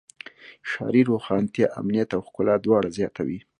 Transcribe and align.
ښاري 0.69 1.01
روښانتیا 1.09 1.67
امنیت 1.79 2.09
او 2.15 2.21
ښکلا 2.27 2.55
دواړه 2.65 2.89
زیاتوي. 2.97 3.39